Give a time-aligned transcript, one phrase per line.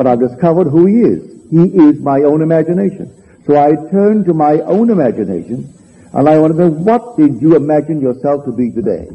[0.00, 1.22] but I've discovered who he is.
[1.50, 3.12] He is my own imagination.
[3.46, 5.74] So I turn to my own imagination
[6.14, 9.10] and I want to know what did you imagine yourself to be today?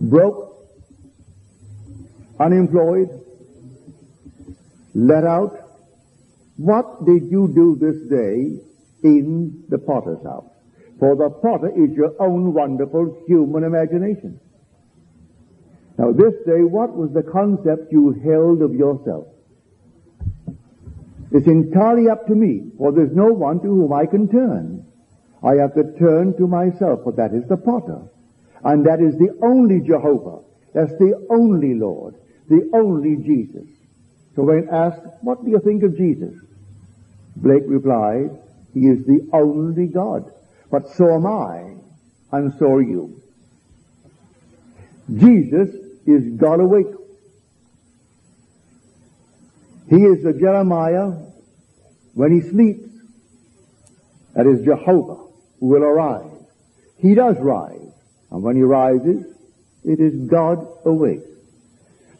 [0.00, 0.66] Broke?
[2.40, 3.08] Unemployed?
[4.96, 5.56] Let out?
[6.56, 8.58] What did you do this day
[9.04, 10.50] in the potter's house?
[10.98, 14.40] For the potter is your own wonderful human imagination.
[15.98, 19.28] Now this day, what was the concept you held of yourself?
[21.32, 24.86] It's entirely up to me, for there's no one to whom I can turn.
[25.42, 28.02] I have to turn to myself, for that is the potter.
[28.64, 30.42] And that is the only Jehovah.
[30.72, 32.14] That's the only Lord.
[32.48, 33.68] The only Jesus.
[34.34, 36.34] So when asked, what do you think of Jesus?
[37.36, 38.30] Blake replied,
[38.72, 40.30] he is the only God.
[40.70, 41.76] But so am I,
[42.32, 43.20] and so are you.
[45.14, 45.74] Jesus
[46.06, 46.86] is God awake.
[49.88, 51.12] He is the Jeremiah
[52.14, 52.88] when he sleeps.
[54.34, 55.22] That is Jehovah
[55.60, 56.30] who will arise.
[56.98, 57.92] He does rise.
[58.30, 59.24] And when he rises,
[59.84, 61.22] it is God awake.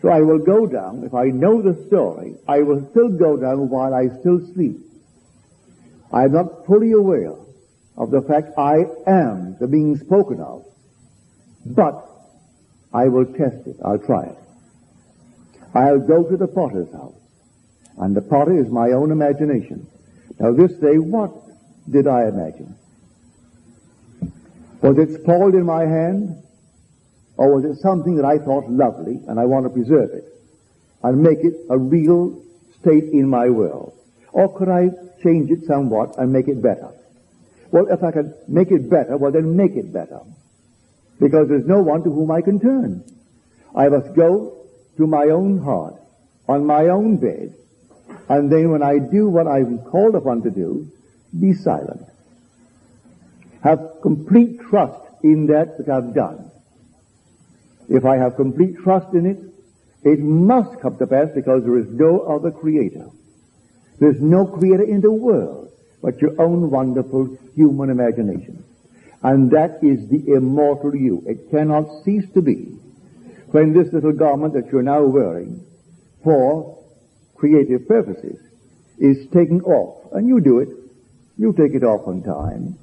[0.00, 3.68] So I will go down, if I know the story, I will still go down
[3.70, 4.76] while I still sleep.
[6.12, 7.34] I am not fully aware
[7.96, 10.64] of the fact I am the being spoken of,
[11.64, 12.08] but
[12.92, 13.76] I will test it.
[13.84, 14.38] I'll try it.
[15.74, 17.18] I'll go to the potter's house,
[17.98, 19.86] and the potter is my own imagination.
[20.38, 21.32] Now this day, what
[21.90, 22.76] did I imagine?
[24.82, 26.42] Was it spoiled in my hand?
[27.36, 30.24] Or was it something that I thought lovely and I want to preserve it
[31.02, 32.42] and make it a real
[32.80, 33.92] state in my world?
[34.32, 34.88] Or could I
[35.22, 36.90] change it somewhat and make it better?
[37.70, 40.20] Well, if I could make it better, well then make it better.
[41.20, 43.04] Because there's no one to whom I can turn.
[43.74, 44.56] I must go
[44.96, 45.94] to my own heart,
[46.48, 47.54] on my own bed,
[48.28, 50.90] and then when I do what I'm called upon to do,
[51.38, 52.06] be silent.
[53.62, 56.50] Have complete trust in that which I've done.
[57.88, 59.38] If I have complete trust in it,
[60.02, 63.08] it must come to pass because there is no other creator.
[63.98, 65.66] There's no creator in the world
[66.02, 68.64] but your own wonderful human imagination.
[69.22, 71.22] And that is the immortal you.
[71.26, 72.78] It cannot cease to be
[73.50, 75.64] when this little garment that you're now wearing
[76.22, 76.78] for
[77.36, 78.38] creative purposes
[78.98, 80.12] is taken off.
[80.12, 80.68] And you do it.
[81.38, 82.78] You take it off on time.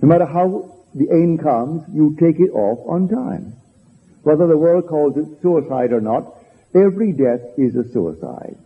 [0.00, 3.54] No matter how the aim comes, you take it off on time.
[4.22, 6.34] Whether the world calls it suicide or not,
[6.74, 8.56] every death is a suicide.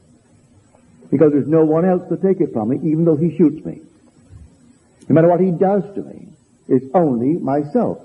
[1.10, 3.80] Because there's no one else to take it from me, even though he shoots me.
[5.08, 6.28] No matter what he does to me,
[6.68, 7.98] it's only myself.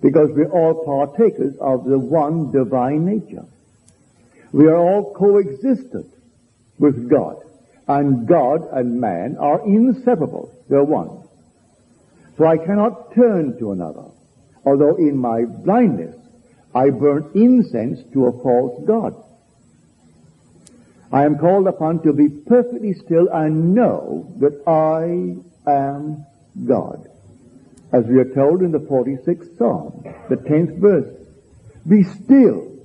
[0.00, 3.44] Because we're all partakers of the one divine nature.
[4.56, 6.14] We are all coexistent
[6.78, 7.36] with God.
[7.86, 10.50] And God and man are inseparable.
[10.70, 11.28] They're one.
[12.38, 14.06] So I cannot turn to another.
[14.64, 16.16] Although in my blindness
[16.74, 19.22] I burn incense to a false God.
[21.12, 25.36] I am called upon to be perfectly still and know that I
[25.70, 26.24] am
[26.66, 27.10] God.
[27.92, 31.14] As we are told in the 46th Psalm, the 10th verse.
[31.86, 32.75] Be still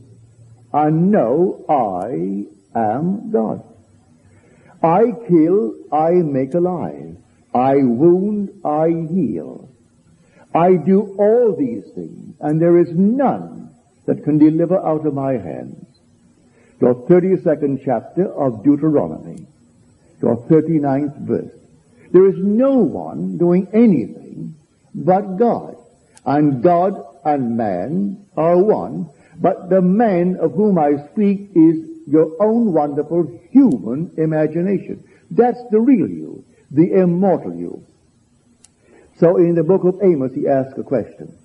[0.73, 2.45] and know I
[2.77, 3.63] am God.
[4.83, 7.17] I kill, I make alive.
[7.53, 9.69] I wound, I heal.
[10.53, 13.69] I do all these things, and there is none
[14.05, 15.85] that can deliver out of my hands.
[16.79, 19.45] Your 32nd chapter of Deuteronomy,
[20.21, 21.53] your 39th verse.
[22.11, 24.55] There is no one doing anything
[24.93, 25.77] but God.
[26.25, 29.09] And God and man are one,
[29.41, 35.03] but the man of whom I speak is your own wonderful human imagination.
[35.29, 37.85] That's the real you the immortal you.
[39.19, 41.37] So in the book of Amos, he asks a question.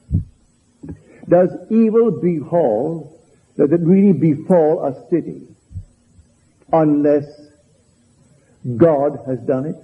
[1.29, 3.21] Does evil befall,
[3.57, 5.43] does it really befall a city
[6.73, 7.25] unless
[8.77, 9.77] God has done it?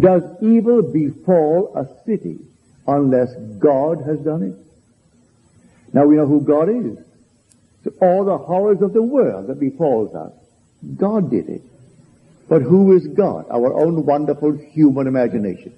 [0.00, 2.38] Does evil befall a city
[2.86, 4.67] unless God has done it?
[5.92, 6.98] Now we know who God is.
[7.84, 10.32] So all the horrors of the world that befalls us,
[10.96, 11.62] God did it.
[12.48, 13.46] But who is God?
[13.50, 15.74] Our own wonderful human imagination.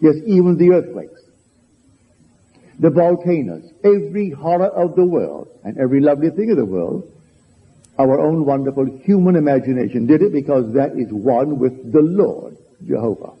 [0.00, 1.20] Yes, even the earthquakes,
[2.78, 7.10] the volcanoes, every horror of the world, and every lovely thing of the world,
[7.98, 12.56] our own wonderful human imagination did it because that is one with the Lord,
[12.86, 13.32] Jehovah.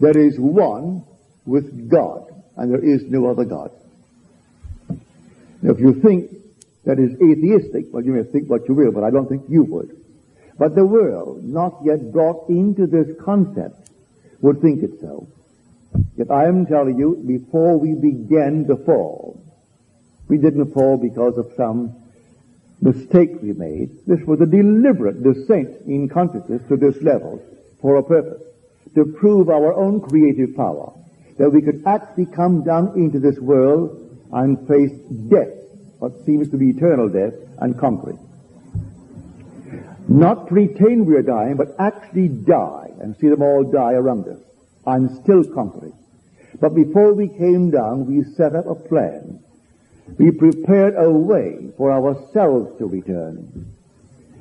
[0.00, 1.04] There is one
[1.44, 2.26] with God,
[2.56, 3.70] and there is no other God.
[5.62, 6.30] If you think
[6.84, 9.64] that is atheistic, well, you may think what you will, but I don't think you
[9.64, 9.96] would.
[10.58, 13.90] But the world, not yet brought into this concept,
[14.40, 15.28] would think it so.
[16.16, 19.42] Yet I am telling you, before we began to fall,
[20.28, 21.94] we didn't fall because of some
[22.80, 24.06] mistake we made.
[24.06, 27.42] This was a deliberate descent in consciousness to this level
[27.80, 28.42] for a purpose,
[28.94, 30.92] to prove our own creative power,
[31.38, 34.92] that we could actually come down into this world and face
[35.28, 35.54] death,
[35.98, 38.18] what seems to be eternal death, and conquer it.
[40.08, 44.38] Not pretend we are dying, but actually die and see them all die around us
[44.86, 45.94] and still conquer it.
[46.60, 49.42] But before we came down, we set up a plan.
[50.16, 53.66] We prepared a way for ourselves to return.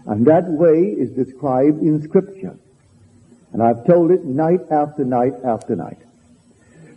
[0.06, 2.58] And that way is described in Scripture.
[3.52, 5.98] And I've told it night after night after night.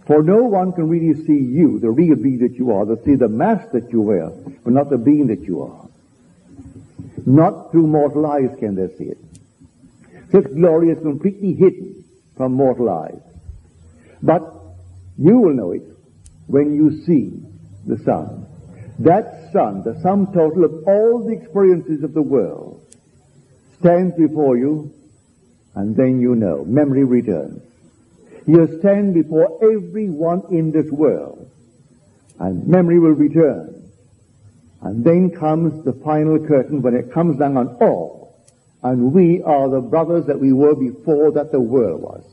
[0.09, 3.15] For no one can really see you, the real being that you are, to see
[3.15, 4.31] the mask that you wear,
[4.65, 5.87] but not the being that you are.
[7.27, 9.19] Not through mortal eyes can they see it.
[10.33, 12.05] Such glory is completely hidden
[12.39, 13.21] from mortal eyes.
[14.23, 14.51] But
[15.19, 15.83] you will know it
[16.47, 17.43] when you see
[17.87, 18.47] the sun.
[19.01, 22.83] That sun, the sum total of all the experiences of the world,
[23.79, 24.91] stands before you,
[25.75, 26.65] and then you know.
[26.65, 27.68] Memory returns.
[28.49, 31.51] You stand before everyone in this world,
[32.39, 33.91] and memory will return.
[34.81, 38.43] And then comes the final curtain when it comes down on all,
[38.83, 42.25] and we are the brothers that we were before that the world was.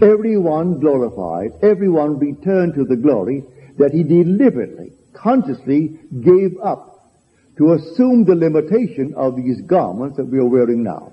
[0.00, 3.42] Everyone glorified, everyone returned to the glory
[3.78, 7.10] that he deliberately, consciously gave up
[7.56, 11.12] to assume the limitation of these garments that we are wearing now.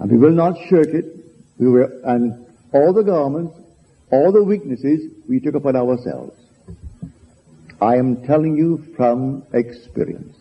[0.00, 1.04] And we will not shirk it.
[1.58, 3.54] We will, and all the garments,
[4.10, 6.36] all the weaknesses we took upon ourselves.
[7.80, 10.36] I am telling you from experience.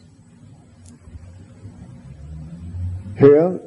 [3.18, 3.60] Here,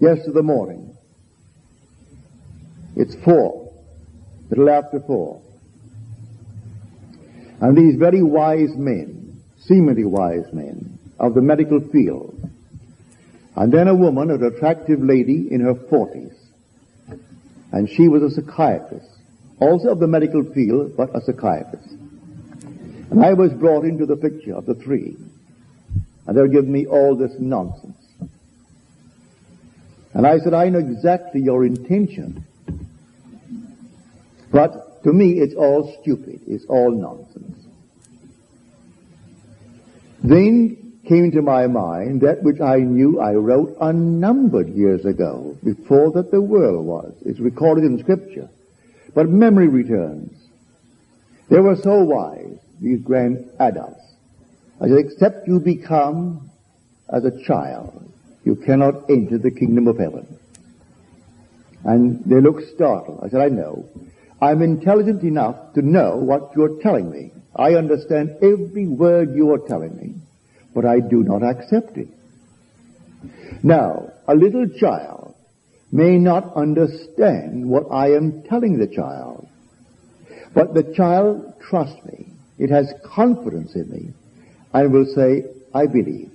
[0.00, 0.96] yesterday morning,
[2.96, 3.70] it's four,
[4.48, 5.42] little after four.
[7.60, 12.48] And these very wise men, seemingly wise men, of the medical field,
[13.58, 16.32] and then a woman, an attractive lady in her forties.
[17.72, 19.08] And she was a psychiatrist,
[19.58, 21.90] also of the medical field, but a psychiatrist.
[23.10, 25.16] And I was brought into the picture of the three.
[26.26, 27.96] And they were giving me all this nonsense.
[30.14, 32.44] And I said, I know exactly your intention.
[34.52, 36.42] But to me, it's all stupid.
[36.46, 37.56] It's all nonsense.
[40.22, 46.12] Then came to my mind that which I knew I wrote unnumbered years ago, before
[46.12, 47.14] that the world was.
[47.24, 48.48] It's recorded in Scripture.
[49.14, 50.36] But memory returns.
[51.48, 54.02] They were so wise, these grand adults.
[54.80, 56.50] I said, except you become
[57.08, 58.12] as a child,
[58.44, 60.38] you cannot enter the kingdom of heaven.
[61.84, 63.20] And they looked startled.
[63.24, 63.88] I said, I know.
[64.42, 67.32] I'm intelligent enough to know what you're telling me.
[67.56, 70.14] I understand every word you are telling me
[70.74, 72.08] but I do not accept it.
[73.62, 75.34] Now, a little child
[75.90, 79.48] may not understand what I am telling the child,
[80.54, 82.32] but the child trusts me.
[82.58, 84.10] It has confidence in me
[84.72, 86.30] and will say, I believe.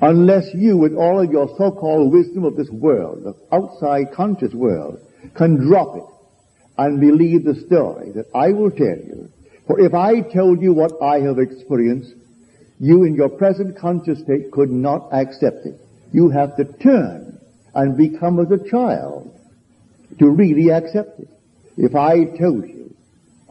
[0.00, 5.00] Unless you, with all of your so-called wisdom of this world, the outside conscious world,
[5.34, 6.04] can drop it
[6.76, 9.28] and believe the story that I will tell you
[9.68, 12.14] for if I told you what I have experienced,
[12.80, 15.78] you in your present conscious state could not accept it.
[16.10, 17.38] You have to turn
[17.74, 19.38] and become as a child
[20.18, 21.28] to really accept it.
[21.76, 22.96] If I told you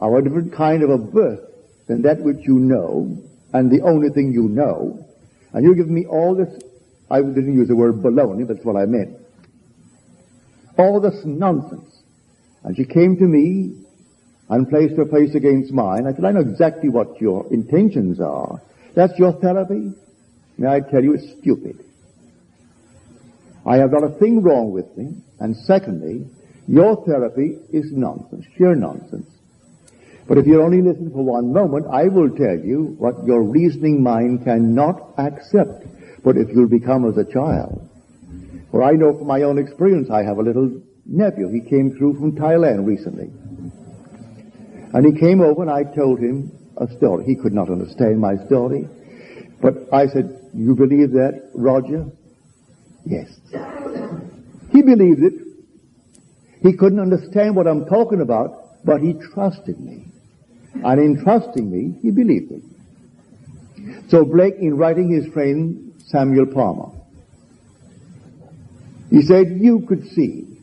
[0.00, 1.40] of a different kind of a birth
[1.86, 3.16] than that which you know,
[3.52, 5.06] and the only thing you know,
[5.52, 6.60] and you give me all this,
[7.08, 9.16] I didn't use the word baloney, that's what I meant.
[10.76, 12.02] All this nonsense.
[12.64, 13.84] And she came to me
[14.48, 16.06] and placed her face against mine.
[16.06, 18.60] I said, I know exactly what your intentions are.
[18.94, 19.92] That's your therapy?
[20.56, 21.84] May I tell you, it's stupid.
[23.66, 25.14] I have not a thing wrong with me.
[25.38, 26.26] And secondly,
[26.66, 29.26] your therapy is nonsense, sheer nonsense.
[30.26, 34.02] But if you only listen for one moment, I will tell you what your reasoning
[34.02, 35.86] mind cannot accept.
[36.22, 37.88] But if you'll become as a child,
[38.70, 41.48] for I know from my own experience, I have a little nephew.
[41.48, 43.30] He came through from Thailand recently.
[44.92, 47.24] And he came over and I told him a story.
[47.24, 48.88] He could not understand my story.
[49.60, 52.06] But I said, you believe that, Roger?
[53.04, 53.28] Yes.
[54.70, 55.34] He believed it.
[56.62, 60.06] He couldn't understand what I'm talking about, but he trusted me.
[60.74, 62.62] And in trusting me, he believed me.
[64.08, 66.90] So Blake, in writing his friend Samuel Palmer,
[69.10, 70.60] he said, you could see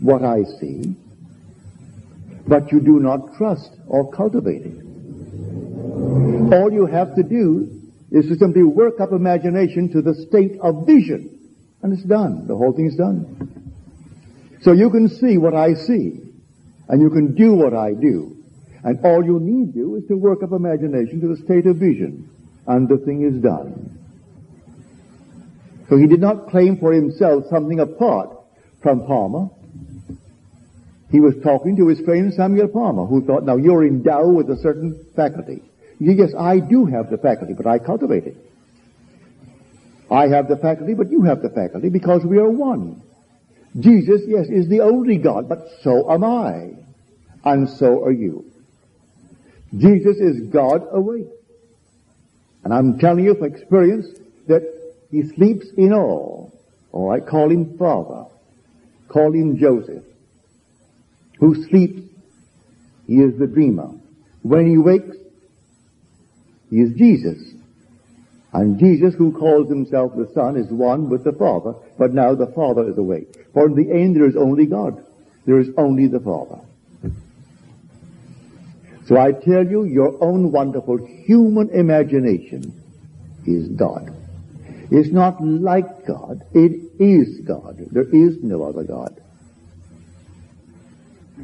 [0.00, 0.94] what I see,
[2.46, 4.84] but you do not trust or cultivate it.
[6.52, 10.86] All you have to do is to simply work up imagination to the state of
[10.86, 11.30] vision.
[11.82, 12.46] And it's done.
[12.46, 13.50] The whole thing is done.
[14.62, 16.20] So you can see what I see,
[16.88, 18.36] and you can do what I do.
[18.82, 22.30] And all you need do is to work up imagination to the state of vision,
[22.66, 23.98] and the thing is done.
[25.88, 28.30] So he did not claim for himself something apart
[28.82, 29.50] from Palmer.
[31.14, 34.56] He was talking to his friend Samuel Palmer, who thought, now you're endowed with a
[34.56, 35.62] certain faculty.
[36.00, 38.36] Yes, I do have the faculty, but I cultivate it.
[40.10, 43.00] I have the faculty, but you have the faculty because we are one.
[43.78, 46.72] Jesus, yes, is the only God, but so am I.
[47.44, 48.50] And so are you.
[49.78, 51.30] Jesus is God awake.
[52.64, 54.08] And I'm telling you from experience
[54.48, 54.62] that
[55.12, 56.52] he sleeps in all.
[56.90, 58.24] All right, call him Father.
[59.06, 60.02] Call him Joseph.
[61.44, 62.00] Who sleeps,
[63.06, 63.90] he is the dreamer.
[64.40, 65.14] When he wakes,
[66.70, 67.36] he is Jesus.
[68.54, 72.46] And Jesus, who calls himself the Son, is one with the Father, but now the
[72.46, 73.36] Father is awake.
[73.52, 75.04] For in the end there is only God.
[75.44, 76.62] There is only the Father.
[79.04, 80.96] So I tell you, your own wonderful
[81.26, 82.72] human imagination
[83.44, 84.16] is God.
[84.90, 86.40] It's not like God.
[86.54, 87.76] It is God.
[87.90, 89.20] There is no other God.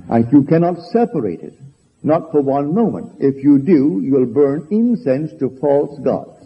[0.09, 1.54] And you cannot separate it.
[2.02, 3.16] Not for one moment.
[3.20, 6.40] If you do, you will burn incense to false gods.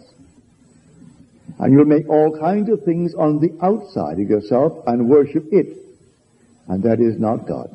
[1.59, 5.77] And you'll make all kinds of things on the outside of yourself and worship it.
[6.67, 7.69] And that is not God.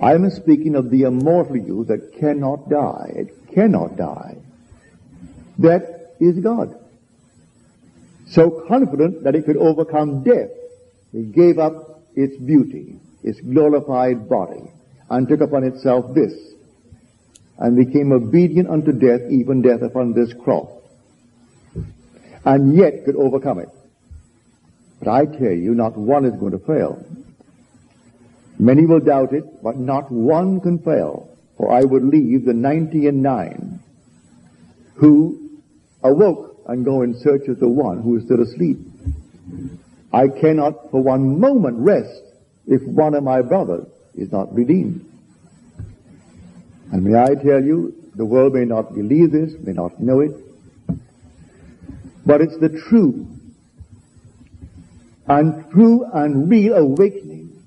[0.00, 3.12] I am speaking of the immortal you that cannot die.
[3.14, 4.36] It cannot die.
[5.58, 6.78] That is God.
[8.28, 10.50] So confident that it could overcome death,
[11.12, 14.70] it gave up its beauty, its glorified body,
[15.12, 16.32] and took upon itself this,
[17.58, 20.70] and became obedient unto death, even death upon this cross.
[22.46, 23.68] And yet could overcome it.
[24.98, 27.04] But I tell you, not one is going to fail.
[28.58, 31.28] Many will doubt it, but not one can fail.
[31.58, 33.80] For I would leave the ninety and nine
[34.94, 35.60] who
[36.02, 38.78] awoke and go in search of the one who is still asleep.
[40.10, 42.22] I cannot for one moment rest
[42.66, 45.06] if one of my brothers is not redeemed.
[46.92, 50.32] And may I tell you, the world may not believe this, may not know it,
[52.26, 53.26] but it's the true
[55.26, 57.62] and true and real awakening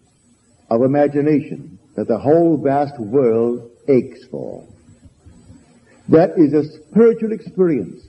[0.69, 4.67] of imagination that the whole vast world aches for.
[6.09, 8.03] That is a spiritual experience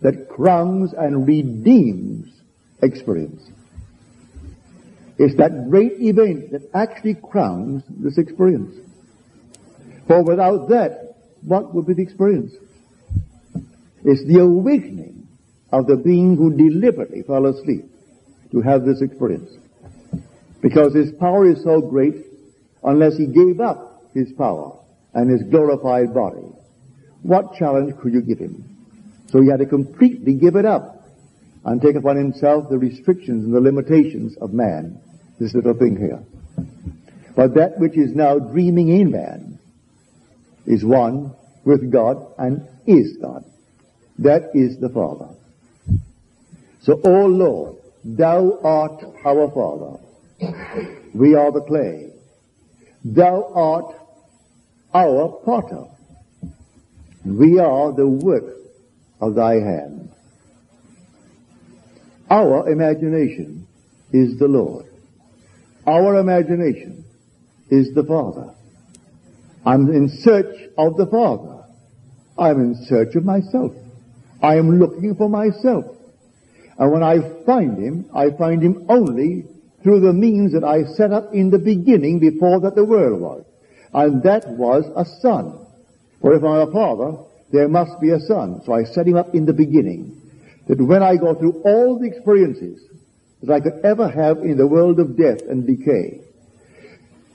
[0.00, 2.32] that crowns and redeems
[2.82, 3.42] experience.
[5.18, 8.74] It's that great event that actually crowns this experience.
[10.06, 12.52] For without that, what would be the experience?
[14.04, 15.26] It's the awakening
[15.72, 17.86] of the being who deliberately fell asleep
[18.52, 19.50] to have this experience.
[20.60, 22.14] Because his power is so great,
[22.84, 24.78] unless he gave up his power
[25.14, 26.46] and his glorified body,
[27.22, 28.64] what challenge could you give him?
[29.28, 31.04] So he had to completely give it up
[31.64, 35.00] and take upon himself the restrictions and the limitations of man,
[35.38, 36.22] this little thing here.
[37.34, 39.58] But that which is now dreaming in man
[40.66, 43.44] is one with God and is God.
[44.18, 45.28] That is the Father.
[46.82, 49.98] So, O Lord, thou art our Father.
[51.14, 52.12] We are the clay.
[53.04, 53.94] Thou art
[54.94, 55.84] our potter.
[57.24, 58.56] We are the work
[59.20, 60.12] of thy hand.
[62.30, 63.66] Our imagination
[64.12, 64.86] is the Lord.
[65.86, 67.04] Our imagination
[67.70, 68.54] is the Father.
[69.64, 71.64] I'm in search of the Father.
[72.38, 73.72] I'm in search of myself.
[74.42, 75.84] I am looking for myself.
[76.78, 79.46] And when I find Him, I find Him only
[79.82, 83.44] through the means that I set up in the beginning before that the world was.
[83.94, 85.66] And that was a son.
[86.20, 87.18] For if I'm a father,
[87.52, 88.60] there must be a son.
[88.64, 90.20] So I set him up in the beginning.
[90.66, 92.82] That when I go through all the experiences
[93.46, 96.20] that I could ever have in the world of death and decay,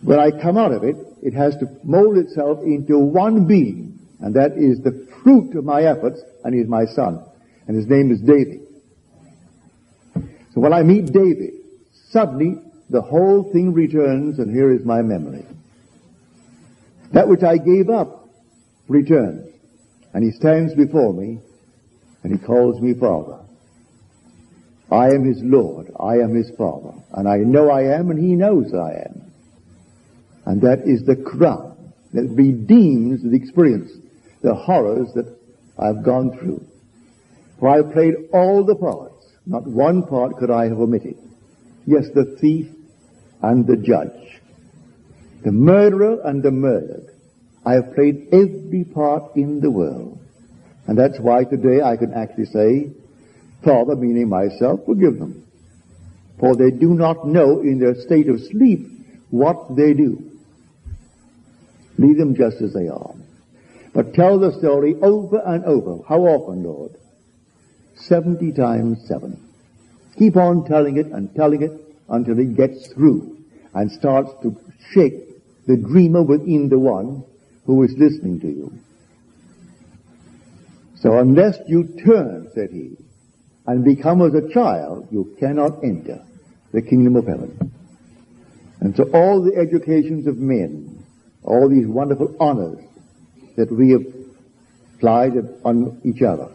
[0.01, 4.35] when I come out of it, it has to mold itself into one being, and
[4.35, 7.23] that is the fruit of my efforts, and he is my son.
[7.67, 8.61] And his name is David.
[10.53, 11.53] So when I meet David,
[12.09, 15.45] suddenly the whole thing returns, and here is my memory.
[17.13, 18.29] That which I gave up
[18.87, 19.51] returns
[20.13, 21.39] and he stands before me
[22.23, 23.40] and he calls me Father.
[24.91, 25.91] I am his Lord.
[25.99, 26.93] I am his Father.
[27.13, 29.31] And I know I am and he knows I am.
[30.45, 33.91] And that is the crown that redeems the experience,
[34.41, 35.37] the horrors that
[35.79, 36.65] I've gone through.
[37.59, 39.31] For I have played all the parts.
[39.45, 41.17] Not one part could I have omitted.
[41.85, 42.67] Yes, the thief
[43.41, 44.41] and the judge.
[45.43, 47.07] The murderer and the murdered.
[47.65, 50.19] I have played every part in the world.
[50.87, 52.91] And that's why today I can actually say,
[53.63, 55.45] Father, meaning myself, forgive them.
[56.39, 58.87] For they do not know in their state of sleep
[59.29, 60.31] what they do.
[61.97, 63.13] Leave them just as they are.
[63.93, 66.03] But tell the story over and over.
[66.07, 66.95] How often, Lord?
[67.95, 69.39] 70 times 7.
[70.17, 71.71] Keep on telling it and telling it
[72.09, 73.37] until it gets through
[73.73, 74.57] and starts to
[74.91, 75.13] shake
[75.67, 77.23] the dreamer within the one
[77.65, 78.73] who is listening to you.
[80.95, 82.97] So unless you turn, said he,
[83.67, 86.23] and become as a child, you cannot enter
[86.71, 87.71] the kingdom of heaven.
[88.79, 91.05] And so all the educations of men,
[91.43, 92.83] all these wonderful honors
[93.55, 94.05] that we have
[94.95, 96.49] applied on each other,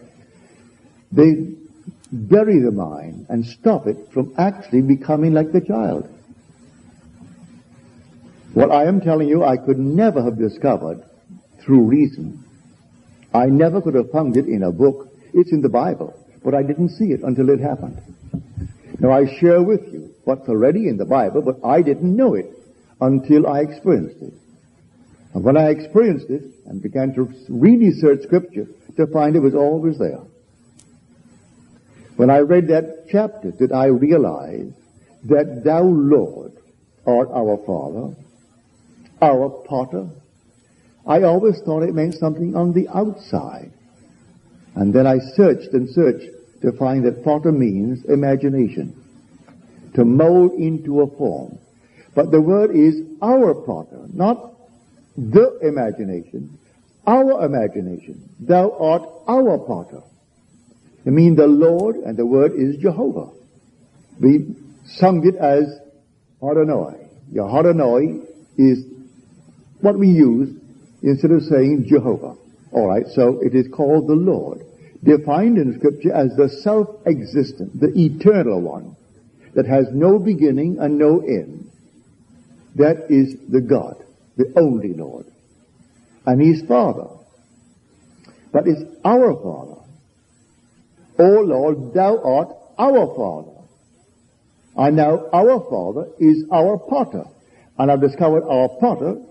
[1.12, 1.54] they
[2.10, 6.08] bury the mind and stop it from actually becoming like the child.
[8.54, 11.02] What I am telling you, I could never have discovered
[11.60, 12.42] through reason.
[13.34, 15.12] I never could have found it in a book.
[15.34, 18.00] It's in the Bible, but I didn't see it until it happened.
[19.00, 22.46] Now I share with you what's already in the Bible, but I didn't know it
[23.00, 24.32] until I experienced it.
[25.34, 29.56] And when I experienced it and began to really search scripture to find it was
[29.56, 30.20] always there.
[32.14, 34.72] When I read that chapter, did I realize
[35.24, 36.52] that thou, Lord,
[37.04, 38.14] art our Father,
[39.20, 40.10] our potter?
[41.04, 43.72] I always thought it meant something on the outside.
[44.76, 49.02] And then I searched and searched to find that potter means imagination.
[49.94, 51.58] To mold into a form.
[52.14, 54.52] But the word is our potter, not
[55.16, 56.58] the imagination,
[57.06, 58.28] our imagination.
[58.40, 60.02] Thou art our potter.
[61.06, 63.30] I mean the Lord, and the word is Jehovah.
[64.20, 65.78] We sung it as
[66.42, 67.06] Adonai.
[67.30, 67.48] Your
[68.56, 68.84] is
[69.80, 70.56] what we use
[71.02, 72.36] instead of saying Jehovah.
[72.72, 74.62] Alright, so it is called the Lord.
[75.02, 78.96] Defined in scripture as the self-existent, the eternal one,
[79.54, 81.70] that has no beginning and no end.
[82.76, 84.04] That is the God,
[84.36, 85.26] the only Lord.
[86.26, 87.08] And He's Father.
[88.52, 89.80] But it's our Father.
[91.18, 93.52] O Lord, Thou art our Father.
[94.76, 97.24] And now our Father is our potter.
[97.78, 99.22] And I've discovered our potter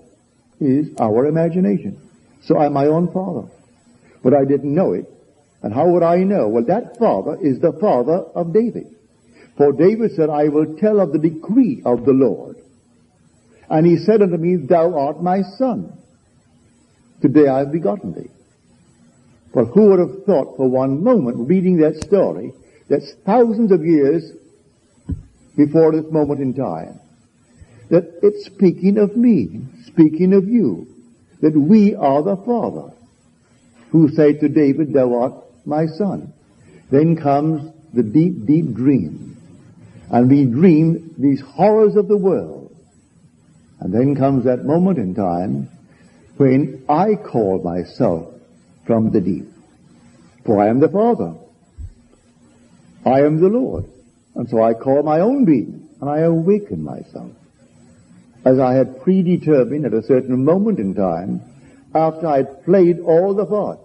[0.59, 1.99] is our imagination.
[2.43, 3.47] So I'm my own father.
[4.23, 5.05] But I didn't know it.
[5.65, 6.47] And how would I know?
[6.47, 8.95] Well, that father is the father of David.
[9.57, 12.57] For David said, I will tell of the decree of the Lord.
[13.67, 15.91] And he said unto me, Thou art my son.
[17.19, 18.29] Today I have begotten thee.
[19.55, 22.53] Well, who would have thought for one moment, reading that story,
[22.87, 24.33] that's thousands of years
[25.57, 26.99] before this moment in time,
[27.89, 30.85] that it's speaking of me, speaking of you,
[31.41, 32.93] that we are the Father,
[33.89, 35.33] who say to David, thou art
[35.65, 36.33] my son.
[36.91, 39.37] Then comes the deep, deep dream.
[40.09, 42.75] And we dream these horrors of the world.
[43.79, 45.69] And then comes that moment in time
[46.37, 48.33] when I call myself
[48.85, 49.47] from the deep.
[50.45, 51.35] For I am the Father.
[53.05, 53.85] I am the Lord.
[54.35, 57.31] And so I call my own being and I awaken myself
[58.45, 61.41] as I had predetermined at a certain moment in time
[61.95, 63.84] after I had played all the parts.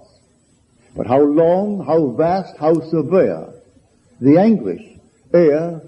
[0.96, 3.54] But how long, how vast, how severe
[4.20, 4.82] the anguish
[5.32, 5.82] ere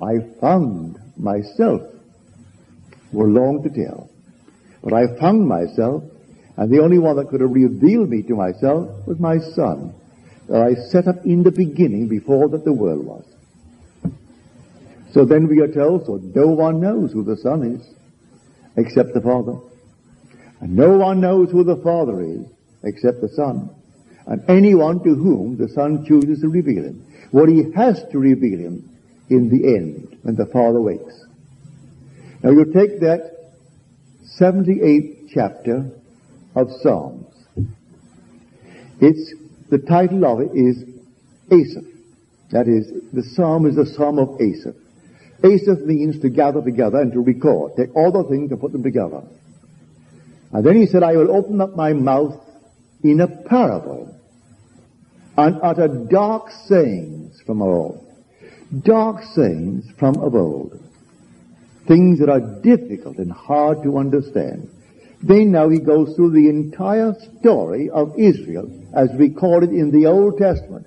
[0.00, 1.82] I found myself
[3.12, 4.10] were long to tell.
[4.82, 6.02] But I found myself,
[6.56, 9.94] and the only one that could have revealed me to myself was my son,
[10.48, 13.24] that I set up in the beginning before that the world was.
[15.12, 17.88] So then we are told, so no one knows who the son is
[18.76, 19.56] except the Father.
[20.60, 22.46] And no one knows who the Father is
[22.82, 23.70] except the Son.
[24.26, 27.06] And anyone to whom the Son chooses to reveal him.
[27.30, 28.88] What he has to reveal him
[29.28, 31.24] in the end, when the Father wakes.
[32.42, 33.32] Now you take that
[34.40, 35.90] 78th chapter
[36.54, 37.26] of Psalms.
[39.00, 39.34] It's,
[39.68, 40.84] the title of it is
[41.50, 41.86] Asaph.
[42.50, 44.76] That is, the psalm is the psalm of Asaph.
[45.42, 47.72] Asaph means to gather together and to record.
[47.76, 49.22] Take all the things and put them together.
[50.52, 52.38] And then he said, I will open up my mouth
[53.02, 54.14] in a parable
[55.36, 58.06] and utter dark sayings from of old.
[58.82, 60.78] Dark sayings from of old.
[61.86, 64.70] Things that are difficult and hard to understand.
[65.22, 70.38] Then now he goes through the entire story of Israel as recorded in the Old
[70.38, 70.86] Testament.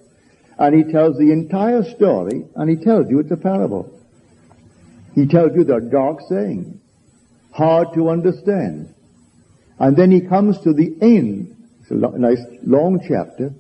[0.57, 3.91] And he tells the entire story and he tells you it's a parable.
[5.13, 6.79] He tells you they're dark sayings,
[7.51, 8.93] hard to understand.
[9.79, 11.54] And then he comes to the end.
[11.87, 13.53] It's a nice long chapter.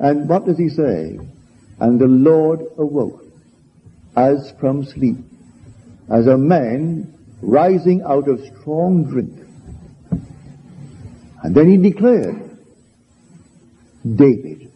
[0.00, 1.18] And what does he say?
[1.78, 3.22] And the Lord awoke
[4.16, 5.18] as from sleep,
[6.10, 9.38] as a man rising out of strong drink.
[11.42, 12.58] And then he declared,
[14.02, 14.72] David.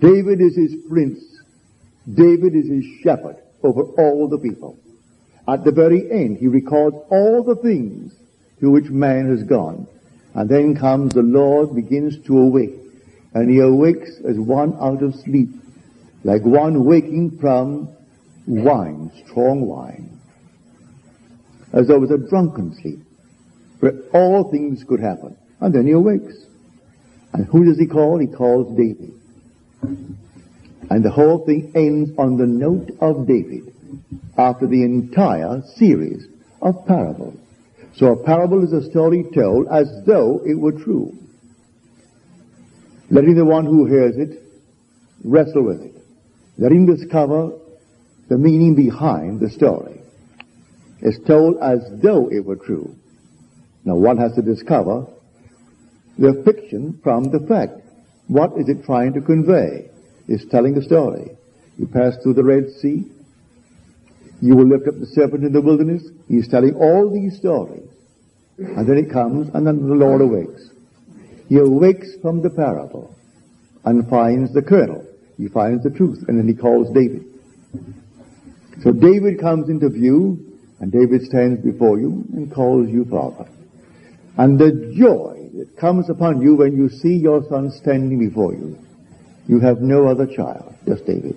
[0.00, 1.22] David is his prince.
[2.12, 4.76] David is his shepherd over all the people.
[5.46, 8.12] At the very end, he records all the things
[8.60, 9.86] to which man has gone.
[10.34, 12.74] And then comes the Lord begins to awake.
[13.34, 15.50] And he awakes as one out of sleep,
[16.24, 17.88] like one waking from
[18.46, 20.20] wine, strong wine.
[21.72, 23.00] As though it was a drunken sleep,
[23.80, 25.36] where all things could happen.
[25.60, 26.34] And then he awakes.
[27.32, 28.18] And who does he call?
[28.18, 29.12] He calls David.
[30.90, 33.72] And the whole thing ends on the note of David
[34.36, 36.26] after the entire series
[36.60, 37.38] of parables.
[37.96, 41.12] So a parable is a story told as though it were true.
[43.10, 44.42] Letting the one who hears it
[45.24, 45.94] wrestle with it.
[46.58, 47.52] Let him discover
[48.28, 50.00] the meaning behind the story.
[51.00, 52.94] It's told as though it were true.
[53.84, 55.06] Now one has to discover
[56.18, 57.72] the fiction from the fact.
[58.28, 59.90] What is it trying to convey?
[60.28, 61.30] It's telling a story.
[61.78, 63.10] You pass through the Red Sea.
[64.40, 66.02] You will lift up the serpent in the wilderness.
[66.28, 67.88] He's telling all these stories.
[68.58, 70.70] And then it comes, and then the Lord awakes.
[71.48, 73.14] He awakes from the parable
[73.84, 75.06] and finds the kernel.
[75.36, 77.24] He finds the truth, and then he calls David.
[78.82, 83.48] So David comes into view, and David stands before you and calls you father.
[84.36, 88.78] And the joy that comes upon you when you see your son standing before you,
[89.48, 91.36] you have no other child, just David.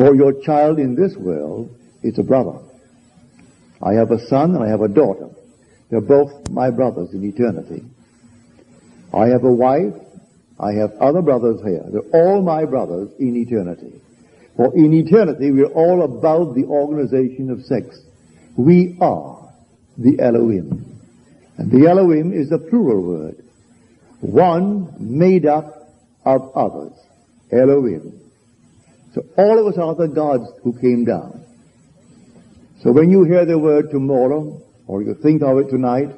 [0.00, 2.58] For your child in this world is a brother.
[3.82, 5.28] I have a son and I have a daughter.
[5.90, 7.84] They're both my brothers in eternity.
[9.12, 9.92] I have a wife.
[10.58, 11.84] I have other brothers here.
[11.92, 14.00] They're all my brothers in eternity.
[14.56, 18.00] For in eternity, we're all about the organization of sex.
[18.56, 19.52] We are
[19.98, 20.98] the Elohim.
[21.58, 23.44] And the Elohim is a plural word.
[24.22, 25.92] One made up
[26.24, 26.94] of others.
[27.52, 28.19] Elohim.
[29.14, 31.44] So all of us are the gods who came down.
[32.82, 36.10] So when you hear the word tomorrow, or you think of it tonight,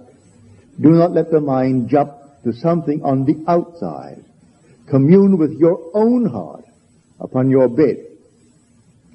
[0.80, 2.12] do not let the mind jump
[2.44, 4.24] to something on the outside.
[4.88, 6.64] Commune with your own heart
[7.20, 7.96] upon your bed,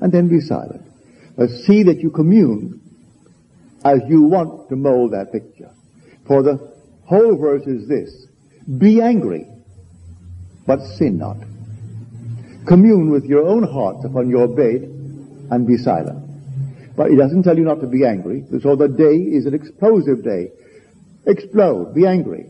[0.02, 0.84] and then be silent.
[1.36, 2.82] But see that you commune
[3.86, 5.72] as you want to mold that picture.
[6.26, 6.74] For the
[7.06, 8.28] whole verse is this,
[8.78, 9.48] be angry,
[10.66, 11.38] but sin not.
[12.68, 14.82] Commune with your own heart upon your bed
[15.50, 16.26] and be silent.
[16.98, 18.44] But he doesn't tell you not to be angry.
[18.62, 20.52] So the day is an explosive day.
[21.26, 22.50] Explode, be angry.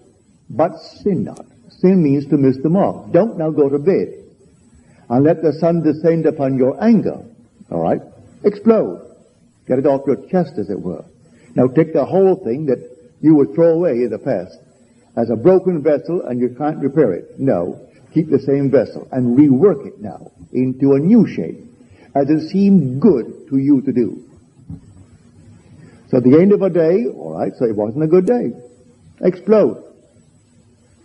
[0.49, 1.45] But sin not.
[1.69, 3.11] Sin means to miss the mark.
[3.11, 4.07] Don't now go to bed
[5.09, 7.23] and let the sun descend upon your anger.
[7.69, 8.01] All right?
[8.43, 9.03] Explode.
[9.67, 11.05] Get it off your chest, as it were.
[11.53, 12.79] Now take the whole thing that
[13.21, 14.57] you would throw away in the past
[15.15, 17.39] as a broken vessel and you can't repair it.
[17.39, 21.59] No keep the same vessel and rework it now into a new shape
[22.15, 24.23] as it seemed good to you to do.
[26.09, 28.51] So at the end of a day, alright, so it wasn't a good day.
[29.21, 29.83] Explode.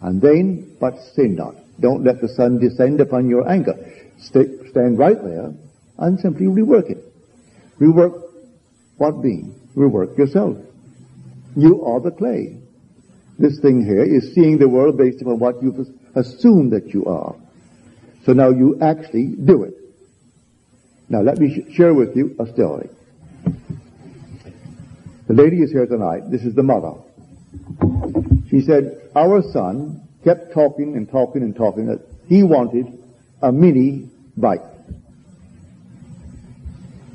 [0.00, 1.56] And then, but sin not.
[1.80, 3.74] Don't let the sun descend upon your anger.
[4.18, 5.52] Stay, stand right there
[5.98, 7.04] and simply rework it.
[7.80, 8.22] Rework
[8.96, 9.54] what being?
[9.74, 10.58] Rework yourself.
[11.56, 12.58] You are the clay.
[13.38, 17.34] This thing here is seeing the world based upon what you've assume that you are.
[18.24, 19.74] So now you actually do it.
[21.08, 22.88] Now let me sh- share with you a story.
[25.26, 26.30] The lady is here tonight.
[26.30, 26.94] This is the mother.
[28.48, 32.86] She said, our son kept talking and talking and talking that he wanted
[33.42, 34.62] a mini bike.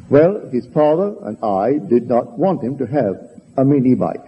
[0.09, 4.23] Well, his father and I did not want him to have a mini bike.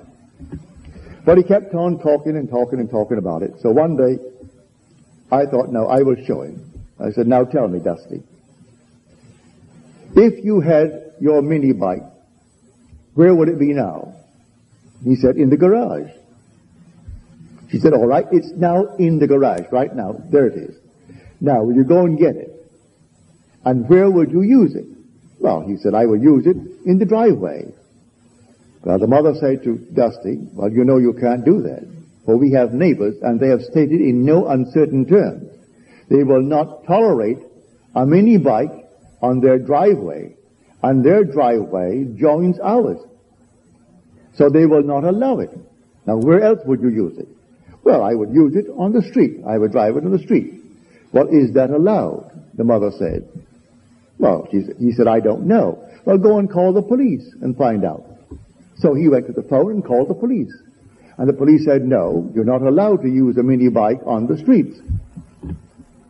[1.25, 3.59] But he kept on talking and talking and talking about it.
[3.61, 4.17] So one day,
[5.31, 6.65] I thought, no, I will show him.
[6.99, 8.23] I said, now tell me, Dusty.
[10.15, 12.03] If you had your mini bike,
[13.13, 14.15] where would it be now?
[15.03, 16.09] He said, in the garage.
[17.69, 20.15] She said, all right, it's now in the garage right now.
[20.31, 20.75] There it is.
[21.39, 22.49] Now, will you go and get it?
[23.63, 24.85] And where would you use it?
[25.39, 27.71] Well, he said, I will use it in the driveway.
[28.83, 31.85] Well, the mother said to Dusty, well, you know you can't do that.
[32.29, 35.49] For we have neighbors and they have stated in no uncertain terms
[36.11, 37.39] they will not tolerate
[37.95, 38.87] a mini bike
[39.19, 40.35] on their driveway
[40.83, 42.99] and their driveway joins ours.
[44.35, 45.49] So they will not allow it.
[46.05, 47.27] Now where else would you use it?
[47.83, 49.41] Well, I would use it on the street.
[49.47, 50.53] I would drive it on the street.
[51.11, 52.29] Well, is that allowed?
[52.53, 53.27] The mother said.
[54.19, 55.83] Well, he said, I don't know.
[56.05, 58.05] Well, go and call the police and find out.
[58.77, 60.53] So he went to the phone and called the police.
[61.19, 64.37] And the police said, no, you're not allowed to use a mini bike on the
[64.37, 64.79] streets.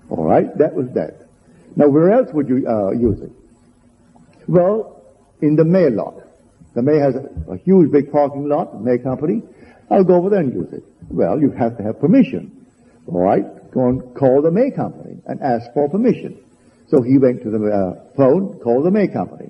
[0.07, 1.27] All right, that was that.
[1.75, 3.31] Now, where else would you uh, use it?
[4.47, 5.03] Well,
[5.41, 6.21] in the May lot.
[6.75, 9.41] The May has a, a huge big parking lot, May Company.
[9.89, 10.83] I'll go over there and use it.
[11.09, 12.67] Well, you have to have permission.
[13.07, 16.39] All right, go and call the May Company and ask for permission.
[16.89, 19.49] So he went to the uh, phone, called the May Company.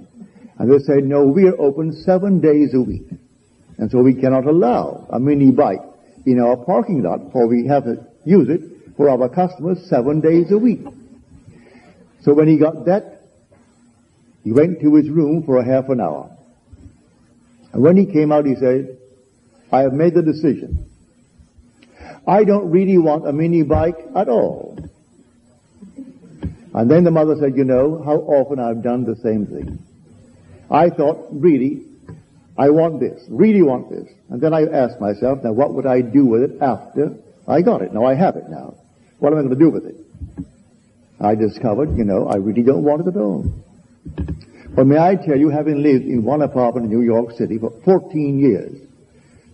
[0.57, 3.09] And they said, no, we are open seven days a week.
[3.79, 5.79] And so we cannot allow a mini bike
[6.25, 10.51] in our parking lot, for we have to use it for our customers seven days
[10.51, 10.81] a week.
[12.21, 13.21] So when he got that,
[14.43, 16.29] he went to his room for a half an hour.
[17.71, 18.97] And when he came out, he said,
[19.71, 20.89] I have made the decision.
[22.27, 24.77] I don't really want a mini bike at all.
[26.73, 29.79] And then the mother said, you know, how often I've done the same thing.
[30.69, 31.85] I thought, really,
[32.59, 34.09] I want this, really want this.
[34.29, 37.15] And then I ask myself, now what would I do with it after
[37.47, 37.93] I got it?
[37.93, 38.75] Now I have it now.
[39.19, 39.95] What am I going to do with it?
[41.21, 43.49] I discovered, you know, I really don't want it at all.
[44.75, 47.71] But may I tell you, having lived in one apartment in New York City for
[47.85, 48.77] 14 years,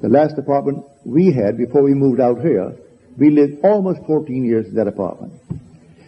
[0.02, 2.76] the last apartment we had before we moved out here,
[3.18, 5.34] we lived almost 14 years in that apartment.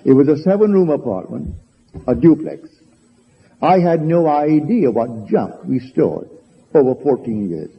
[0.03, 1.55] It was a seven room apartment,
[2.07, 2.69] a duplex.
[3.61, 6.29] I had no idea what junk we stored
[6.73, 7.69] over 14 years.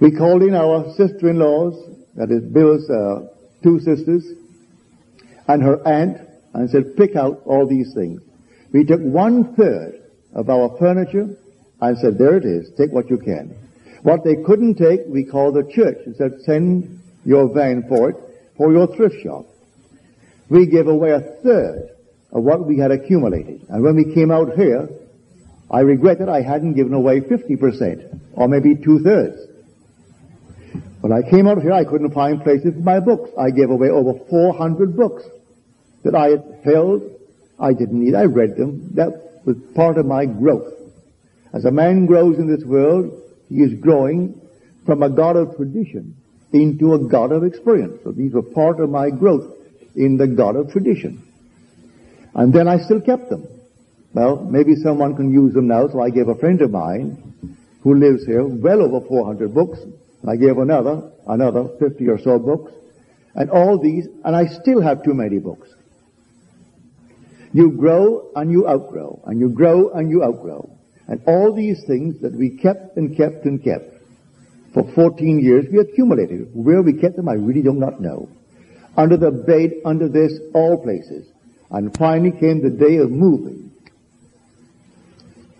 [0.00, 1.74] We called in our sister-in-laws,
[2.16, 3.28] that is Bill's uh,
[3.62, 4.24] two sisters,
[5.48, 6.18] and her aunt,
[6.54, 8.20] and said, pick out all these things.
[8.72, 10.02] We took one third
[10.34, 11.36] of our furniture
[11.80, 13.56] and said, there it is, take what you can.
[14.02, 18.16] What they couldn't take, we called the church and said, send your van for it,
[18.56, 19.46] for your thrift shop.
[20.48, 21.90] We gave away a third
[22.32, 23.66] of what we had accumulated.
[23.68, 24.88] And when we came out here,
[25.70, 29.38] I regretted I hadn't given away 50%, or maybe two thirds.
[31.00, 33.30] When I came out here, I couldn't find places for my books.
[33.38, 35.24] I gave away over 400 books
[36.04, 37.02] that I had held.
[37.58, 38.14] I didn't need.
[38.14, 38.94] I read them.
[38.94, 40.72] That was part of my growth.
[41.52, 44.40] As a man grows in this world, he is growing
[44.86, 46.16] from a God of tradition
[46.52, 48.00] into a God of experience.
[48.04, 49.54] So these were part of my growth
[49.94, 51.22] in the God of tradition.
[52.34, 53.46] And then I still kept them.
[54.14, 57.94] Well, maybe someone can use them now, so I gave a friend of mine who
[57.94, 59.78] lives here well over 400 books.
[60.26, 62.72] I gave another, another 50 or so books.
[63.34, 65.68] And all these, and I still have too many books.
[67.52, 70.70] You grow and you outgrow, and you grow and you outgrow.
[71.06, 73.94] And all these things that we kept and kept and kept
[74.74, 76.50] for 14 years, we accumulated.
[76.52, 78.28] Where we kept them, I really do not know.
[78.96, 81.26] Under the bed, under this, all places.
[81.70, 83.67] And finally came the day of moving.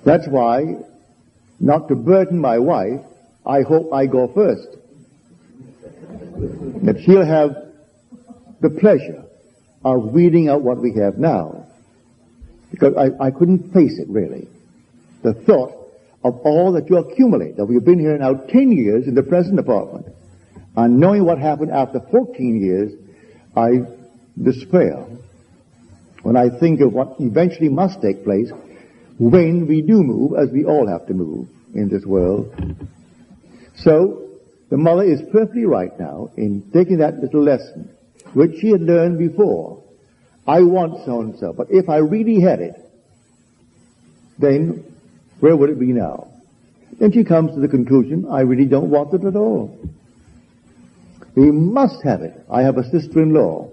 [0.09, 0.77] That's why,
[1.61, 3.01] not to burden my wife,
[3.45, 4.67] I hope I go first.
[6.87, 7.51] That she'll have
[8.63, 9.23] the pleasure
[9.85, 11.67] of weeding out what we have now.
[12.71, 14.49] Because I, I couldn't face it really.
[15.25, 15.75] The thought
[16.25, 19.59] of all that you accumulate, that we've been here now 10 years in the present
[19.59, 20.07] apartment,
[20.75, 22.95] and knowing what happened after 14 years,
[23.55, 23.83] I
[24.43, 25.05] despair
[26.23, 28.51] when I think of what eventually must take place
[29.19, 32.55] when we do move, as we all have to move in this world.
[33.77, 34.29] So,
[34.71, 37.91] the mother is perfectly right now in taking that little lesson,
[38.35, 39.83] which she had learned before.
[40.47, 42.75] I want so and so, but if I really had it,
[44.39, 44.85] then
[45.41, 46.29] where would it be now?
[46.99, 49.79] Then she comes to the conclusion, I really don't want it at all.
[51.35, 52.35] We must have it.
[52.51, 53.71] I have a sister-in-law.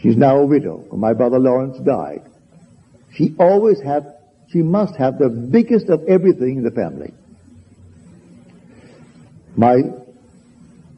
[0.00, 0.86] She's now a widow.
[0.92, 2.29] My brother Lawrence died.
[3.14, 4.14] She always had,
[4.48, 7.12] she must have the biggest of everything in the family.
[9.56, 9.82] My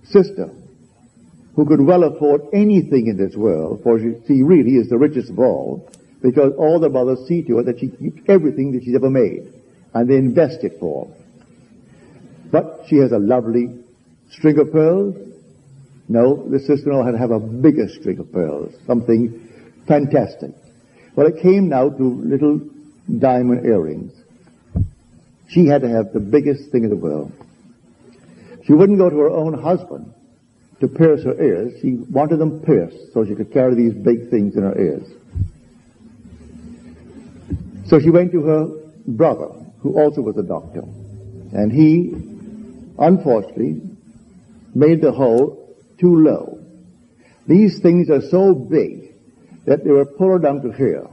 [0.04, 0.50] sister,
[1.54, 5.30] who could well afford anything in this world, for she, she really is the richest
[5.30, 5.90] of all,
[6.22, 9.52] because all the brothers see to it that she keeps everything that she's ever made,
[9.94, 11.06] and they invest it for.
[11.06, 11.14] Her.
[12.50, 13.82] But she has a lovely
[14.30, 15.16] string of pearls?
[16.08, 19.48] No, the sister-in-law had to have a bigger string of pearls, something
[19.86, 20.52] fantastic.
[21.14, 22.60] Well, it came now to little
[23.18, 24.12] diamond earrings.
[25.48, 27.32] She had to have the biggest thing in the world.
[28.64, 30.14] She wouldn't go to her own husband
[30.80, 31.74] to pierce her ears.
[31.82, 35.06] She wanted them pierced so she could carry these big things in her ears.
[37.86, 38.68] So she went to her
[39.06, 39.48] brother,
[39.80, 40.80] who also was a doctor,
[41.52, 42.14] and he,
[42.98, 43.82] unfortunately,
[44.74, 46.58] made the hole too low.
[47.46, 49.11] These things are so big
[49.66, 51.06] that they were pulled down to here.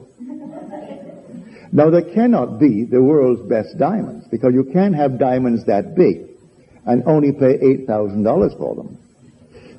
[1.71, 6.29] Now they cannot be the world's best diamonds because you can't have diamonds that big
[6.85, 8.97] and only pay $8,000 for them.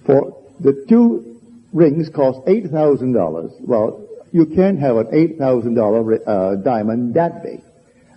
[0.07, 1.41] For the two
[1.73, 3.61] rings cost $8,000.
[3.61, 7.63] Well, you can't have an $8,000 uh, diamond that big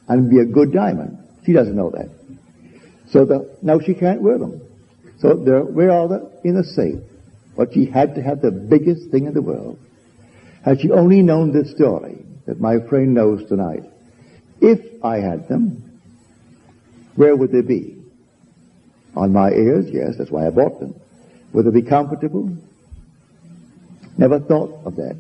[0.08, 1.18] and be a good diamond.
[1.46, 2.10] She doesn't know that.
[3.10, 4.62] So the, now she can't wear them.
[5.20, 6.50] So they're, where are they?
[6.50, 7.00] In a safe.
[7.56, 9.80] But she had to have the biggest thing in the world.
[10.64, 13.84] Had she only known this story that my friend knows tonight,
[14.62, 16.00] if I had them,
[17.16, 17.98] where would they be?
[19.16, 19.86] On my ears?
[19.90, 20.96] Yes, that's why I bought them.
[21.52, 22.58] Would they be comfortable?
[24.18, 25.18] Never thought of that.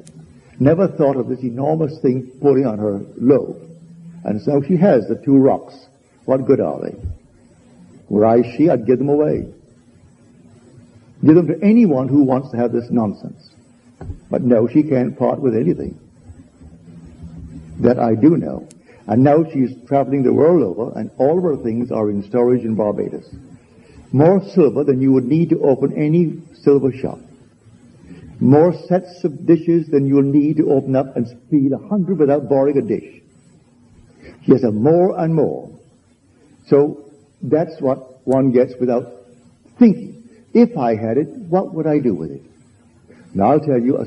[0.60, 3.69] Never thought of this enormous thing pulling on her lobe.
[4.23, 5.75] And so she has the two rocks.
[6.25, 6.95] What good are they?
[8.08, 9.51] Were I she, I'd give them away.
[11.25, 13.49] Give them to anyone who wants to have this nonsense.
[14.29, 15.99] But no, she can't part with anything.
[17.79, 18.67] That I do know.
[19.08, 22.63] And now she's traveling the world over, and all of her things are in storage
[22.63, 23.29] in Barbados.
[24.12, 27.19] More silver than you would need to open any silver shop.
[28.39, 32.49] More sets of dishes than you'll need to open up and feed a hundred without
[32.49, 33.21] borrowing a dish.
[34.45, 35.69] She has a more and more.
[36.67, 39.06] So that's what one gets without
[39.79, 40.23] thinking.
[40.53, 42.41] If I had it, what would I do with it?
[43.34, 44.06] Now I'll tell you a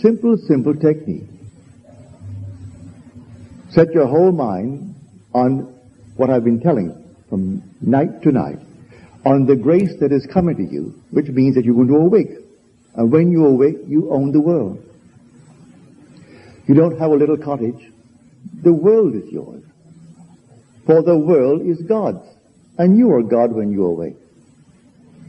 [0.00, 1.28] simple, simple technique.
[3.70, 4.94] Set your whole mind
[5.32, 5.78] on
[6.16, 8.58] what I've been telling from night to night,
[9.24, 12.30] on the grace that is coming to you, which means that you're going to awake.
[12.94, 14.84] And when you awake, you own the world.
[16.68, 17.90] You don't have a little cottage.
[18.62, 19.64] The world is yours.
[20.86, 22.24] For the world is God's.
[22.78, 24.16] And you are God when you awake.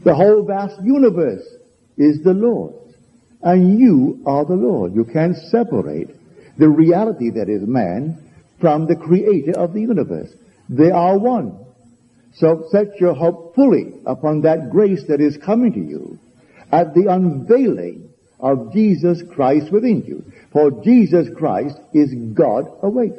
[0.04, 1.44] The whole vast universe
[1.96, 2.85] is the Lord's.
[3.42, 4.94] And you are the Lord.
[4.94, 6.10] You can't separate
[6.58, 8.22] the reality that is man
[8.60, 10.30] from the creator of the universe.
[10.68, 11.64] They are one.
[12.34, 16.18] So set your hope fully upon that grace that is coming to you
[16.72, 20.24] at the unveiling of Jesus Christ within you.
[20.52, 23.14] For Jesus Christ is God awake.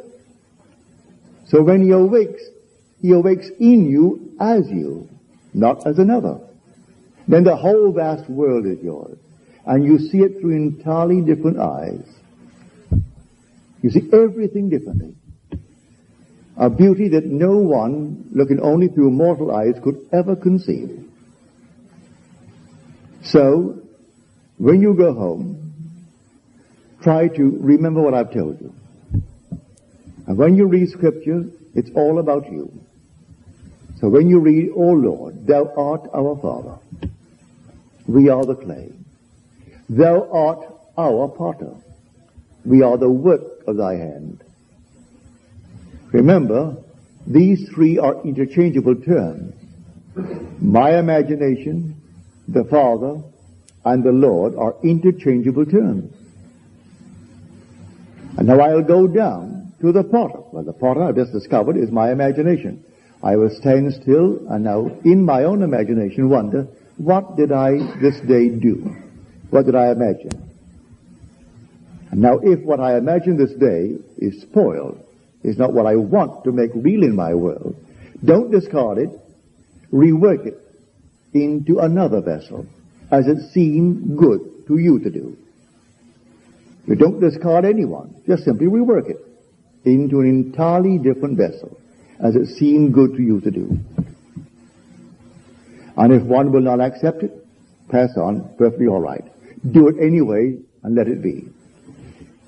[1.47, 2.43] So when he awakes,
[3.01, 5.10] he awakes in you as you,
[5.53, 6.39] not as another.
[7.27, 9.17] Then the whole vast world is yours.
[9.67, 12.08] And you see it through entirely different eyes.
[13.82, 15.13] You see everything differently.
[16.56, 21.03] A beauty that no one, looking only through mortal eyes, could ever conceive.
[23.23, 23.82] So,
[24.58, 25.73] when you go home,
[27.03, 28.73] try to remember what I've told you.
[30.27, 31.43] And when you read scripture,
[31.75, 32.71] it's all about you.
[33.99, 36.80] So when you read, O Lord, thou art our Father.
[38.08, 38.93] We are the clay.
[39.89, 40.65] Thou art
[40.97, 41.73] our potter.
[42.65, 44.43] We are the work of thy hand.
[46.12, 46.78] Remember,
[47.26, 49.54] these three are interchangeable terms.
[50.60, 52.02] My imagination,
[52.47, 53.21] the Father
[53.86, 56.13] and the Lord are interchangeable terms.
[58.38, 60.39] And now I'll go down to the potter.
[60.52, 62.84] Well, the potter I've just discovered is my imagination.
[63.23, 68.19] I will stand still and now in my own imagination wonder, what did I this
[68.21, 68.95] day do?
[69.50, 70.48] What did I imagine?
[72.12, 75.04] Now if what I imagine this day is spoiled,
[75.43, 77.76] is not what I want to make real in my world,
[78.24, 79.10] don't discard it,
[79.91, 80.58] rework it,
[81.34, 82.66] into another vessel
[83.12, 85.38] as it seemed good to you to do.
[86.88, 89.18] You don't discard anyone, just simply rework it
[89.86, 91.78] into an entirely different vessel
[92.20, 93.80] as it seemed good to you to do.
[95.95, 97.32] And if one will not accept it,
[97.89, 99.24] pass on, perfectly all right.
[99.72, 101.49] Do it anyway and let it be.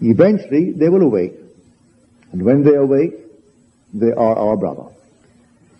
[0.01, 1.33] Eventually they will awake.
[2.31, 3.13] And when they awake,
[3.93, 4.93] they are our brother.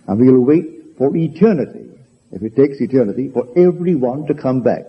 [0.08, 1.90] And we'll wait for eternity
[2.32, 4.84] if it takes eternity, for everyone to come back.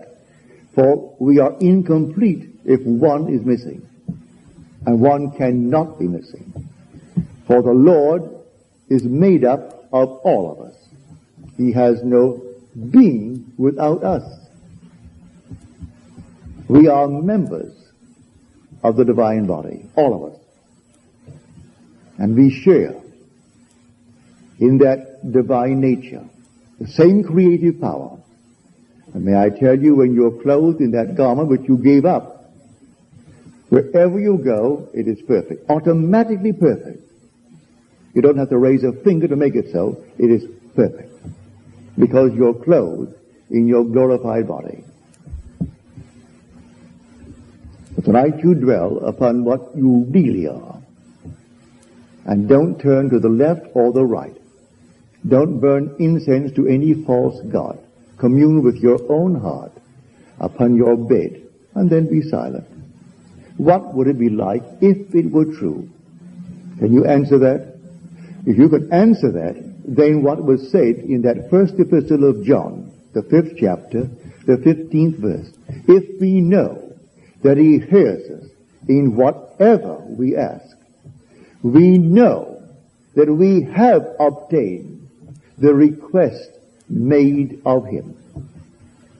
[0.74, 3.86] For we are incomplete if one is missing.
[4.86, 6.52] And one cannot be missing.
[7.46, 8.22] For the Lord
[8.88, 10.76] is made up of all of us.
[11.56, 12.42] He has no
[12.90, 14.39] being without us.
[16.70, 17.74] We are members
[18.84, 20.40] of the divine body, all of us.
[22.16, 22.94] And we share
[24.60, 26.24] in that divine nature,
[26.78, 28.16] the same creative power.
[29.12, 32.52] And may I tell you, when you're clothed in that garment which you gave up,
[33.70, 35.68] wherever you go, it is perfect.
[35.68, 37.02] Automatically perfect.
[38.14, 40.04] You don't have to raise a finger to make it so.
[40.18, 41.12] It is perfect.
[41.98, 43.16] Because you're clothed
[43.50, 44.84] in your glorified body.
[47.89, 50.80] But tonight you dwell upon what you really are.
[52.24, 54.36] And don't turn to the left or the right.
[55.26, 57.78] Don't burn incense to any false god.
[58.18, 59.72] Commune with your own heart
[60.38, 61.42] upon your bed
[61.74, 62.66] and then be silent.
[63.56, 65.88] What would it be like if it were true?
[66.78, 67.78] Can you answer that?
[68.46, 72.92] If you could answer that, then what was said in that first epistle of John,
[73.12, 74.08] the fifth chapter,
[74.46, 75.50] the fifteenth verse,
[75.88, 76.89] if we know
[77.42, 78.50] that he hears us
[78.88, 80.76] in whatever we ask,
[81.62, 82.62] we know
[83.14, 85.08] that we have obtained
[85.58, 86.50] the request
[86.88, 88.16] made of him.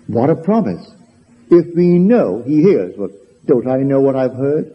[0.07, 0.91] What a promise.
[1.51, 3.11] If we know he hears, well,
[3.47, 4.75] don't I know what I've heard?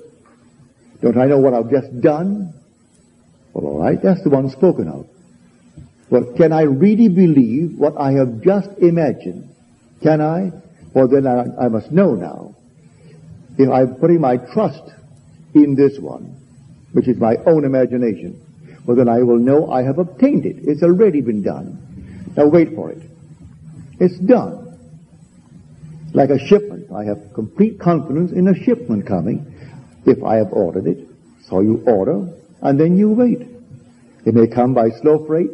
[1.01, 2.53] Don't I know what I've just done?
[3.53, 5.07] Well, all right, that's the one spoken of.
[6.09, 9.49] Well, can I really believe what I have just imagined?
[10.03, 10.51] Can I?
[10.93, 12.55] Well, then I, I must know now.
[13.57, 14.83] If I'm putting my trust
[15.53, 16.35] in this one,
[16.91, 18.41] which is my own imagination,
[18.85, 20.57] well, then I will know I have obtained it.
[20.61, 22.33] It's already been done.
[22.37, 23.01] Now wait for it.
[23.99, 24.77] It's done.
[26.13, 26.91] Like a shipment.
[26.91, 29.53] I have complete confidence in a shipment coming
[30.05, 31.07] if I have ordered it.
[31.49, 32.29] So you order,
[32.61, 33.41] and then you wait.
[34.25, 35.51] It may come by slow freight.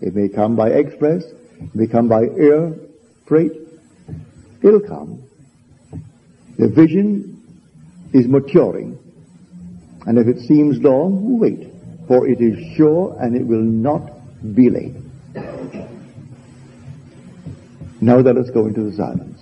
[0.00, 1.24] It may come by express.
[1.24, 2.74] It may come by air
[3.26, 3.52] freight.
[4.62, 5.22] It'll come.
[6.58, 7.33] The vision
[8.14, 8.98] is maturing.
[10.06, 11.68] And if it seems long, wait.
[12.06, 14.10] For it is sure and it will not
[14.54, 14.94] be late.
[18.00, 19.33] Now let us go into the silence.